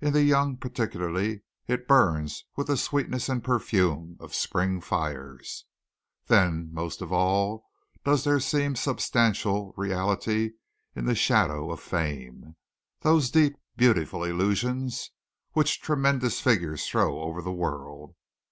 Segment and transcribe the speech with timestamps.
[0.00, 5.64] In the young particularly it burns with the sweetness and perfume of spring fires.
[6.26, 7.66] Then most of all
[8.04, 10.54] does there seem substantial reality
[10.96, 12.56] in the shadow of fame
[13.02, 15.12] those deep, beautiful illusions
[15.52, 18.16] which tremendous figures throw over the world.